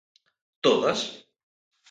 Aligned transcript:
¿Todas? 0.65 1.01